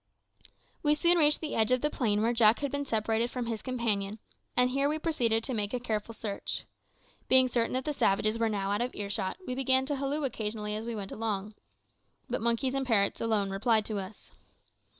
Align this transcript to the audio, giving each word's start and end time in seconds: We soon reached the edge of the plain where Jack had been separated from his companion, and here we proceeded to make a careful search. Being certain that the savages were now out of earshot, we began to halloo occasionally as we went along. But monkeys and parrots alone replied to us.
We 0.81 0.95
soon 0.95 1.19
reached 1.19 1.41
the 1.41 1.53
edge 1.53 1.69
of 1.71 1.81
the 1.81 1.91
plain 1.91 2.23
where 2.23 2.33
Jack 2.33 2.57
had 2.61 2.71
been 2.71 2.85
separated 2.85 3.29
from 3.29 3.45
his 3.45 3.61
companion, 3.61 4.17
and 4.57 4.71
here 4.71 4.89
we 4.89 4.97
proceeded 4.97 5.43
to 5.43 5.53
make 5.53 5.75
a 5.75 5.79
careful 5.79 6.15
search. 6.15 6.63
Being 7.27 7.47
certain 7.47 7.73
that 7.73 7.85
the 7.85 7.93
savages 7.93 8.39
were 8.39 8.49
now 8.49 8.71
out 8.71 8.81
of 8.81 8.95
earshot, 8.95 9.37
we 9.45 9.53
began 9.53 9.85
to 9.85 9.97
halloo 9.97 10.23
occasionally 10.23 10.75
as 10.75 10.87
we 10.87 10.95
went 10.95 11.11
along. 11.11 11.53
But 12.31 12.41
monkeys 12.41 12.73
and 12.73 12.83
parrots 12.87 13.21
alone 13.21 13.51
replied 13.51 13.85
to 13.85 13.99
us. 13.99 14.31